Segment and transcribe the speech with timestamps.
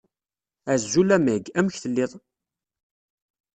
[0.71, 2.11] Azul a Meg, amek tellid?